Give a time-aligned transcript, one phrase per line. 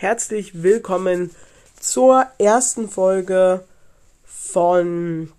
[0.00, 1.30] herzlich willkommen
[1.78, 3.62] zur ersten Folge
[4.24, 5.30] von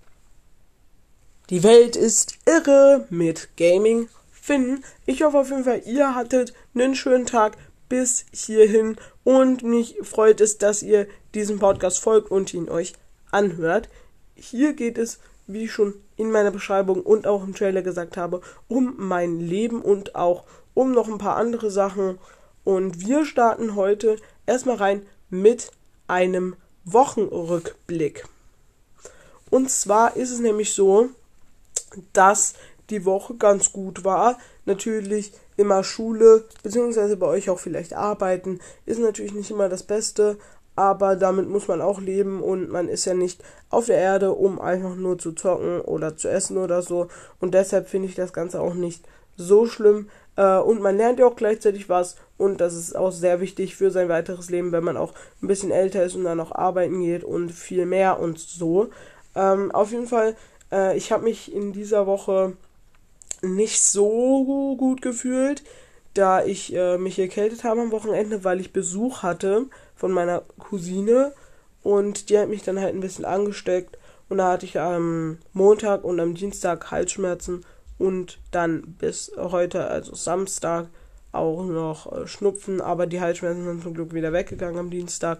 [1.49, 4.83] Die Welt ist irre mit Gaming Finn.
[5.07, 7.57] Ich hoffe auf jeden Fall, ihr hattet einen schönen Tag
[7.89, 12.93] bis hierhin und mich freut es, dass ihr diesem Podcast folgt und ihn euch
[13.31, 13.89] anhört.
[14.35, 15.17] Hier geht es,
[15.47, 19.81] wie ich schon in meiner Beschreibung und auch im Trailer gesagt habe, um mein Leben
[19.81, 20.43] und auch
[20.75, 22.19] um noch ein paar andere Sachen.
[22.63, 24.17] Und wir starten heute
[24.51, 25.71] erstmal rein mit
[26.07, 28.25] einem Wochenrückblick.
[29.49, 31.09] Und zwar ist es nämlich so,
[32.13, 32.53] dass
[32.89, 34.37] die Woche ganz gut war.
[34.65, 40.37] Natürlich immer Schule, beziehungsweise bei euch auch vielleicht arbeiten, ist natürlich nicht immer das Beste,
[40.75, 44.59] aber damit muss man auch leben und man ist ja nicht auf der Erde, um
[44.59, 47.07] einfach nur zu zocken oder zu essen oder so.
[47.39, 49.05] Und deshalb finde ich das Ganze auch nicht
[49.37, 50.09] so schlimm.
[50.35, 53.91] Äh, und man lernt ja auch gleichzeitig was und das ist auch sehr wichtig für
[53.91, 57.23] sein weiteres Leben, wenn man auch ein bisschen älter ist und dann auch arbeiten geht
[57.23, 58.89] und viel mehr und so.
[59.35, 60.35] Ähm, auf jeden Fall,
[60.71, 62.53] äh, ich habe mich in dieser Woche
[63.41, 65.63] nicht so gut gefühlt,
[66.13, 71.33] da ich äh, mich erkältet habe am Wochenende, weil ich Besuch hatte von meiner Cousine
[71.83, 73.97] und die hat mich dann halt ein bisschen angesteckt
[74.29, 77.65] und da hatte ich am Montag und am Dienstag Halsschmerzen
[78.01, 80.87] und dann bis heute, also Samstag,
[81.31, 85.39] auch noch äh, Schnupfen, aber die Halsschmerzen sind zum Glück wieder weggegangen am Dienstag.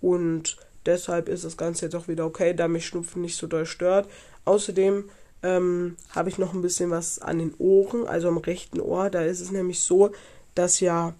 [0.00, 0.56] Und
[0.86, 4.08] deshalb ist das Ganze jetzt auch wieder okay, da mich Schnupfen nicht so doll stört.
[4.46, 5.04] Außerdem
[5.42, 9.10] ähm, habe ich noch ein bisschen was an den Ohren, also am rechten Ohr.
[9.10, 10.10] Da ist es nämlich so,
[10.54, 11.12] dass ja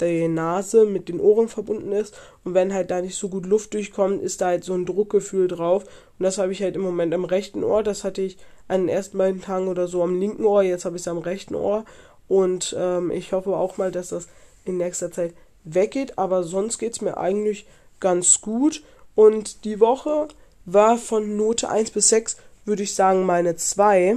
[0.00, 2.18] die Nase mit den Ohren verbunden ist.
[2.44, 5.48] Und wenn halt da nicht so gut Luft durchkommt, ist da halt so ein Druckgefühl
[5.48, 5.84] drauf.
[5.84, 8.38] Und das habe ich halt im Moment am rechten Ohr, das hatte ich
[8.70, 11.18] an den ersten beiden Tagen oder so am linken Ohr, jetzt habe ich es am
[11.18, 11.84] rechten Ohr
[12.28, 14.28] und ähm, ich hoffe auch mal, dass das
[14.64, 17.66] in nächster Zeit weggeht, aber sonst geht es mir eigentlich
[17.98, 18.82] ganz gut
[19.14, 20.28] und die Woche
[20.64, 24.16] war von Note 1 bis 6 würde ich sagen, meine 2.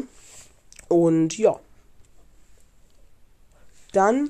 [0.88, 1.60] Und ja.
[3.92, 4.30] Dann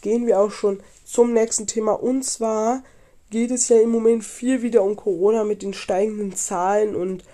[0.00, 1.92] gehen wir auch schon zum nächsten Thema.
[1.92, 2.82] Und zwar
[3.30, 7.24] geht es ja im Moment viel wieder um Corona mit den steigenden Zahlen und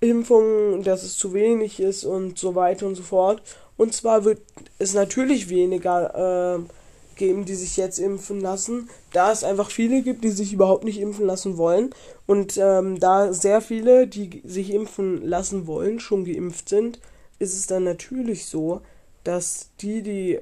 [0.00, 3.42] Impfungen, dass es zu wenig ist und so weiter und so fort.
[3.76, 4.40] Und zwar wird
[4.78, 10.22] es natürlich weniger äh, geben, die sich jetzt impfen lassen, da es einfach viele gibt,
[10.24, 11.90] die sich überhaupt nicht impfen lassen wollen.
[12.26, 17.00] Und ähm, da sehr viele, die sich impfen lassen wollen, schon geimpft sind,
[17.38, 18.80] ist es dann natürlich so,
[19.24, 20.38] dass die, die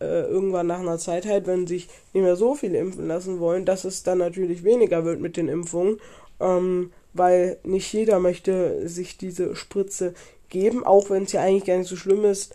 [0.00, 3.64] äh, irgendwann nach einer Zeit halt, wenn sich nicht mehr so viele impfen lassen wollen,
[3.64, 6.00] dass es dann natürlich weniger wird mit den Impfungen,
[6.40, 10.14] ähm, weil nicht jeder möchte sich diese Spritze
[10.48, 12.54] geben, auch wenn es ja eigentlich gar nicht so schlimm ist,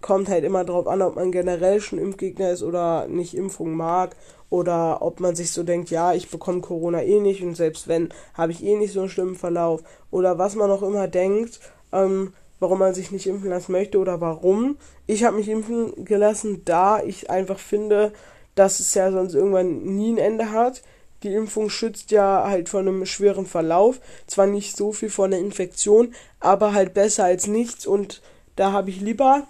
[0.00, 4.16] kommt halt immer drauf an, ob man generell schon Impfgegner ist oder nicht Impfung mag
[4.50, 8.10] oder ob man sich so denkt, ja, ich bekomme Corona eh nicht und selbst wenn,
[8.34, 11.60] habe ich eh nicht so einen schlimmen Verlauf oder was man auch immer denkt,
[11.92, 14.76] ähm, warum man sich nicht impfen lassen möchte oder warum.
[15.06, 18.12] Ich habe mich impfen gelassen, da ich einfach finde,
[18.54, 20.82] dass es ja sonst irgendwann nie ein Ende hat.
[21.22, 24.00] Die Impfung schützt ja halt vor einem schweren Verlauf.
[24.26, 27.86] Zwar nicht so viel vor einer Infektion, aber halt besser als nichts.
[27.86, 28.22] Und
[28.56, 29.46] da habe ich lieber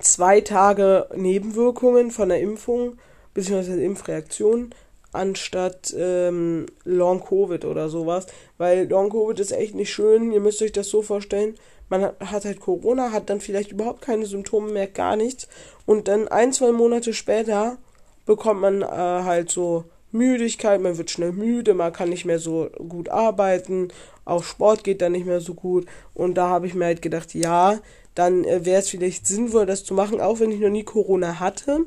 [0.00, 2.98] zwei Tage Nebenwirkungen von der Impfung
[3.34, 3.84] bzw.
[3.84, 4.74] Impfreaktion
[5.12, 8.26] anstatt ähm, Long Covid oder sowas,
[8.58, 10.32] weil Long Covid ist echt nicht schön.
[10.32, 11.54] Ihr müsst euch das so vorstellen.
[11.88, 15.48] Man hat, hat halt Corona, hat dann vielleicht überhaupt keine Symptome mehr, gar nichts.
[15.86, 17.78] Und dann ein, zwei Monate später
[18.26, 22.70] bekommt man äh, halt so Müdigkeit, man wird schnell müde, man kann nicht mehr so
[22.88, 23.88] gut arbeiten,
[24.24, 25.86] auch Sport geht dann nicht mehr so gut.
[26.14, 27.78] Und da habe ich mir halt gedacht, ja,
[28.14, 31.40] dann äh, wäre es vielleicht sinnvoll, das zu machen, auch wenn ich noch nie Corona
[31.40, 31.80] hatte.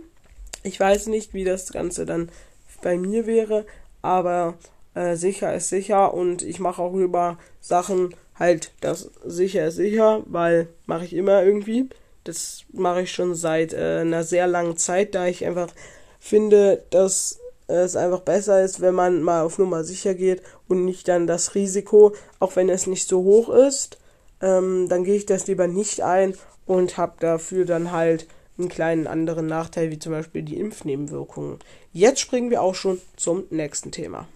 [0.64, 2.30] Ich weiß nicht, wie das Ganze dann
[2.82, 3.66] bei mir wäre,
[4.02, 4.56] aber
[4.94, 10.24] äh, sicher ist sicher und ich mache auch über Sachen halt, das sicher ist sicher,
[10.26, 11.90] weil mache ich immer irgendwie.
[12.24, 15.74] Das mache ich schon seit äh, einer sehr langen Zeit, da ich einfach
[16.20, 17.41] finde, dass
[17.72, 21.56] es einfach besser ist, wenn man mal auf Nummer sicher geht und nicht dann das
[21.56, 23.98] Risiko, auch wenn es nicht so hoch ist,
[24.42, 26.36] ähm, dann gehe ich das lieber nicht ein
[26.66, 31.60] und habe dafür dann halt einen kleinen anderen Nachteil, wie zum Beispiel die Impfnebenwirkungen.
[31.94, 34.28] Jetzt springen wir auch schon zum nächsten Thema.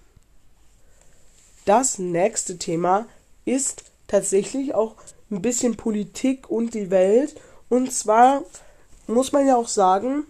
[1.66, 3.08] Das nächste Thema
[3.46, 4.96] ist tatsächlich auch
[5.32, 7.36] ein bisschen Politik und die Welt.
[7.70, 8.44] Und zwar
[9.08, 10.26] muss man ja auch sagen,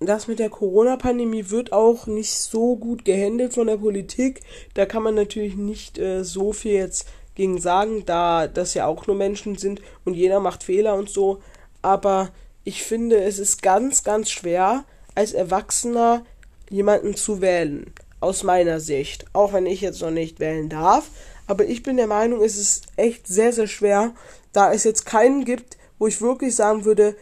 [0.00, 4.40] das mit der Corona-Pandemie wird auch nicht so gut gehandelt von der Politik.
[4.74, 9.06] Da kann man natürlich nicht äh, so viel jetzt gegen sagen, da das ja auch
[9.06, 11.40] nur Menschen sind und jeder macht Fehler und so.
[11.82, 12.30] Aber
[12.64, 16.24] ich finde, es ist ganz, ganz schwer, als Erwachsener
[16.70, 17.92] jemanden zu wählen.
[18.24, 19.26] aus meiner Sicht.
[19.34, 21.10] Auch wenn ich jetzt noch nicht wählen darf.
[21.46, 24.14] Aber ich bin der Meinung, es ist echt sehr, sehr schwer,
[24.52, 27.16] da es jetzt keinen gibt, wo ich wirklich sagen würde,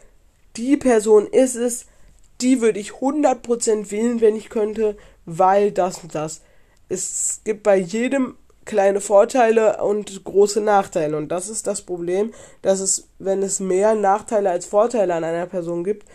[0.56, 1.86] die Person ist es,
[2.42, 6.42] die würde ich 100% wählen, wenn ich könnte, weil das und das.
[6.88, 11.16] Es gibt bei jedem kleine Vorteile und große Nachteile.
[11.16, 15.46] Und das ist das Problem, dass es, wenn es mehr Nachteile als Vorteile an einer
[15.46, 16.06] Person gibt,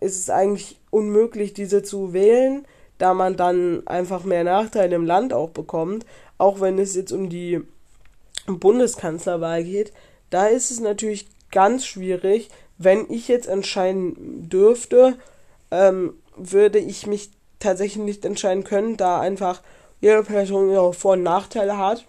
[0.00, 2.66] ist es eigentlich unmöglich, diese zu wählen,
[2.98, 6.04] da man dann einfach mehr Nachteile im Land auch bekommt.
[6.38, 7.60] Auch wenn es jetzt um die
[8.46, 9.92] Bundeskanzlerwahl geht,
[10.30, 12.50] da ist es natürlich ganz schwierig.
[12.78, 15.16] Wenn ich jetzt entscheiden dürfte,
[15.70, 19.62] ähm, würde ich mich tatsächlich nicht entscheiden können, da einfach
[20.00, 22.04] jede Person ihre Vor- und Nachteile hat.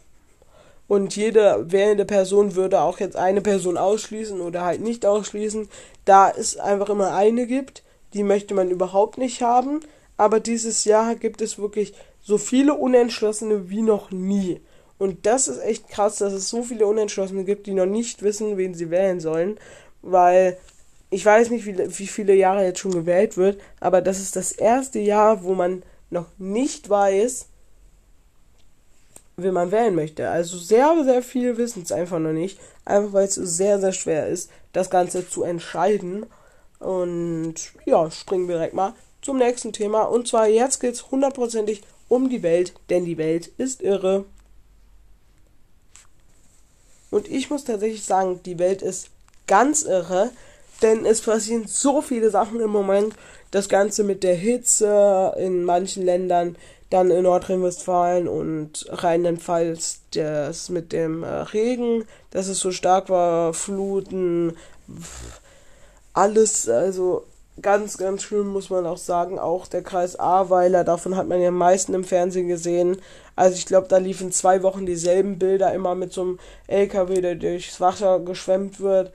[0.87, 5.69] Und jede wählende Person würde auch jetzt eine Person ausschließen oder halt nicht ausschließen,
[6.03, 7.83] da es einfach immer eine gibt.
[8.13, 9.79] Die möchte man überhaupt nicht haben.
[10.17, 14.59] Aber dieses Jahr gibt es wirklich so viele Unentschlossene wie noch nie.
[14.97, 18.57] Und das ist echt krass, dass es so viele Unentschlossene gibt, die noch nicht wissen,
[18.57, 19.57] wen sie wählen sollen.
[20.01, 20.57] Weil
[21.11, 24.53] ich weiß nicht, wie, wie viele Jahre jetzt schon gewählt wird, aber das ist das
[24.53, 27.47] erste Jahr, wo man noch nicht weiß,
[29.35, 30.29] wen man wählen möchte.
[30.29, 32.59] Also sehr, sehr viel wissen es einfach noch nicht.
[32.85, 36.25] Einfach weil es sehr, sehr schwer ist, das Ganze zu entscheiden.
[36.79, 37.55] Und
[37.85, 40.03] ja, springen wir direkt mal zum nächsten Thema.
[40.03, 44.25] Und zwar jetzt geht es hundertprozentig um die Welt, denn die Welt ist irre.
[47.09, 49.09] Und ich muss tatsächlich sagen, die Welt ist
[49.47, 50.31] ganz irre,
[50.81, 53.13] denn es passieren so viele Sachen im Moment.
[53.51, 56.55] Das Ganze mit der Hitze in manchen Ländern,
[56.89, 63.53] dann in Nordrhein-Westfalen und Rheinland-Pfalz das mit dem äh, Regen, dass es so stark war,
[63.53, 64.57] Fluten,
[66.13, 67.25] alles, also
[67.61, 69.39] ganz, ganz schlimm muss man auch sagen.
[69.39, 72.97] Auch der Kreis Ahrweiler, davon hat man ja am meisten im Fernsehen gesehen.
[73.35, 77.35] Also ich glaube, da liefen zwei Wochen dieselben Bilder immer mit so einem LKW, der
[77.35, 79.11] durchs Wasser geschwemmt wird.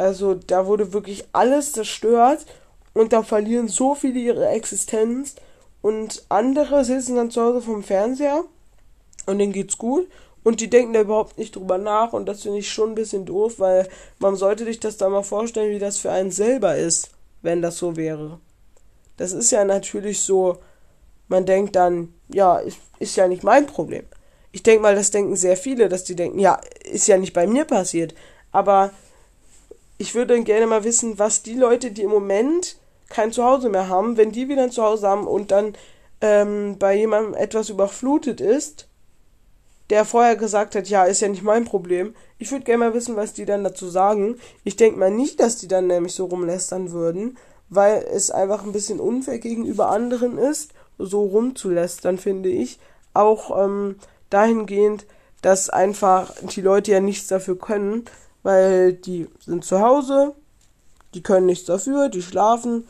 [0.00, 2.46] Also da wurde wirklich alles zerstört
[2.94, 5.34] und da verlieren so viele ihre Existenz
[5.82, 8.44] und andere sitzen dann zu Hause vom Fernseher
[9.26, 10.08] und denen geht's gut
[10.42, 13.26] und die denken da überhaupt nicht drüber nach und das finde ich schon ein bisschen
[13.26, 17.10] doof, weil man sollte sich das da mal vorstellen, wie das für einen selber ist,
[17.42, 18.40] wenn das so wäre.
[19.18, 20.56] Das ist ja natürlich so,
[21.28, 24.04] man denkt dann, ja, ist, ist ja nicht mein Problem.
[24.50, 27.46] Ich denke mal, das denken sehr viele, dass die denken, ja, ist ja nicht bei
[27.46, 28.14] mir passiert.
[28.50, 28.92] Aber
[30.00, 32.78] ich würde gerne mal wissen, was die Leute, die im Moment
[33.10, 35.74] kein Zuhause mehr haben, wenn die wieder ein Zuhause haben und dann
[36.22, 38.88] ähm, bei jemandem etwas überflutet ist,
[39.90, 42.14] der vorher gesagt hat, ja, ist ja nicht mein Problem.
[42.38, 44.36] Ich würde gerne mal wissen, was die dann dazu sagen.
[44.64, 47.36] Ich denke mal nicht, dass die dann nämlich so rumlästern würden,
[47.68, 52.78] weil es einfach ein bisschen unfair gegenüber anderen ist, so rumzulästern, finde ich.
[53.12, 53.96] Auch ähm,
[54.30, 55.04] dahingehend,
[55.42, 58.06] dass einfach die Leute ja nichts dafür können,
[58.42, 60.34] weil die sind zu Hause,
[61.14, 62.86] die können nichts dafür, die schlafen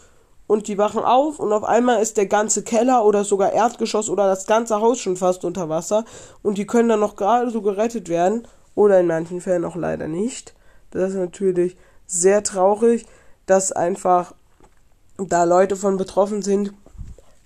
[0.46, 4.26] und die wachen auf und auf einmal ist der ganze Keller oder sogar Erdgeschoss oder
[4.26, 6.04] das ganze Haus schon fast unter Wasser
[6.42, 10.08] und die können dann noch gerade so gerettet werden oder in manchen Fällen auch leider
[10.08, 10.54] nicht.
[10.90, 11.76] Das ist natürlich
[12.06, 13.06] sehr traurig,
[13.46, 14.34] dass einfach
[15.18, 16.72] da Leute von betroffen sind,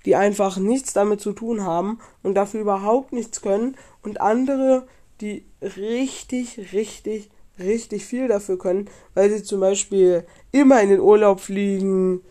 [0.05, 4.87] die einfach nichts damit zu tun haben und dafür überhaupt nichts können und andere,
[5.20, 11.41] die richtig, richtig, richtig viel dafür können, weil sie zum Beispiel immer in den Urlaub
[11.41, 12.23] fliegen,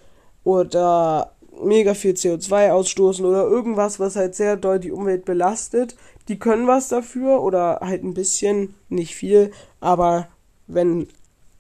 [0.44, 5.96] oder mega viel CO2 ausstoßen oder irgendwas, was halt sehr doll die Umwelt belastet.
[6.28, 10.28] Die können was dafür oder halt ein bisschen, nicht viel, aber
[10.68, 11.08] wenn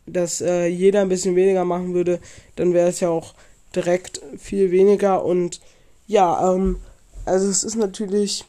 [0.05, 2.19] das äh, jeder ein bisschen weniger machen würde,
[2.55, 3.35] dann wäre es ja auch
[3.75, 5.61] direkt viel weniger und
[6.07, 6.77] ja, ähm,
[7.25, 8.45] also es ist natürlich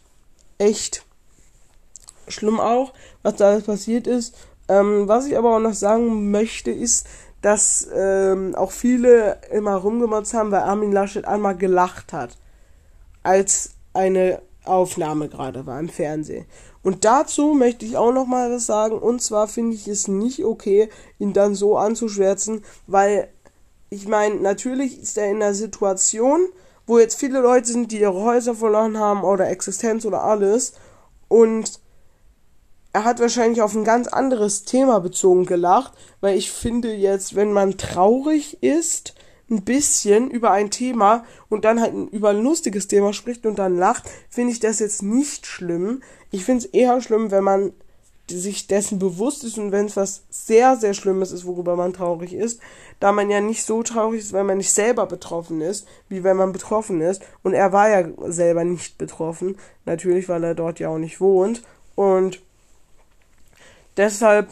[0.58, 1.04] echt
[2.26, 2.92] schlimm auch,
[3.22, 4.34] was da alles passiert ist.
[4.68, 7.06] Ähm, was ich aber auch noch sagen möchte, ist,
[7.42, 12.38] dass ähm, auch viele immer rumgemotzt haben, weil Armin Laschet einmal gelacht hat,
[13.22, 16.46] als eine Aufnahme gerade war im Fernsehen.
[16.82, 18.98] Und dazu möchte ich auch noch mal was sagen.
[18.98, 23.28] Und zwar finde ich es nicht okay, ihn dann so anzuschwärzen, weil
[23.90, 26.46] ich meine, natürlich ist er in einer Situation,
[26.86, 30.74] wo jetzt viele Leute sind, die ihre Häuser verloren haben oder Existenz oder alles.
[31.28, 31.80] Und
[32.94, 37.52] er hat wahrscheinlich auf ein ganz anderes Thema bezogen gelacht, weil ich finde jetzt, wenn
[37.52, 39.14] man traurig ist,
[39.50, 43.76] ein bisschen über ein Thema und dann halt über ein lustiges Thema spricht und dann
[43.76, 46.04] lacht, finde ich das jetzt nicht schlimm.
[46.30, 47.72] Ich finde es eher schlimm, wenn man
[48.30, 52.32] sich dessen bewusst ist und wenn es was sehr, sehr Schlimmes ist, worüber man traurig
[52.32, 52.60] ist,
[53.00, 56.36] da man ja nicht so traurig ist, wenn man nicht selber betroffen ist, wie wenn
[56.36, 57.22] man betroffen ist.
[57.42, 61.64] Und er war ja selber nicht betroffen, natürlich, weil er dort ja auch nicht wohnt.
[61.96, 62.40] Und
[63.96, 64.48] deshalb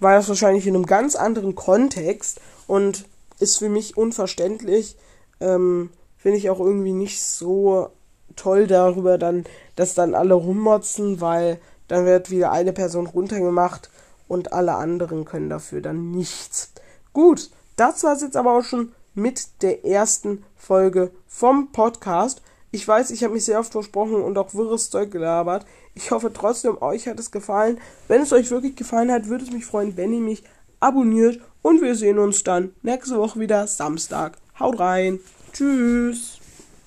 [0.00, 3.06] war das wahrscheinlich in einem ganz anderen Kontext und
[3.38, 4.96] ist für mich unverständlich.
[5.40, 7.90] Ähm, Finde ich auch irgendwie nicht so
[8.36, 9.44] toll darüber dann,
[9.76, 13.90] dass dann alle rummotzen, weil dann wird wieder eine Person runtergemacht
[14.26, 16.72] und alle anderen können dafür dann nichts.
[17.12, 22.42] Gut, das war es jetzt aber auch schon mit der ersten Folge vom Podcast.
[22.74, 25.64] Ich weiß, ich habe mich sehr oft versprochen und auch wirres Zeug gelabert.
[25.94, 27.78] Ich hoffe trotzdem, euch hat es gefallen.
[28.08, 30.42] Wenn es euch wirklich gefallen hat, würde es mich freuen, wenn ihr mich
[30.80, 31.40] abonniert.
[31.62, 34.38] Und wir sehen uns dann nächste Woche wieder Samstag.
[34.58, 35.20] Haut rein.
[35.52, 36.33] Tschüss.